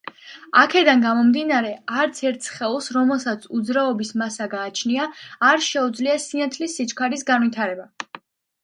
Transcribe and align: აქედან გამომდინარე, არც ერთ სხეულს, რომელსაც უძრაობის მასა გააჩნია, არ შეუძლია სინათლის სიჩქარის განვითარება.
აქედან 0.59 1.03
გამომდინარე, 1.05 1.73
არც 2.05 2.21
ერთ 2.31 2.47
სხეულს, 2.49 2.89
რომელსაც 2.97 3.45
უძრაობის 3.59 4.13
მასა 4.23 4.49
გააჩნია, 4.57 5.07
არ 5.53 5.65
შეუძლია 5.71 6.19
სინათლის 6.29 6.77
სიჩქარის 6.81 7.31
განვითარება. 7.33 8.21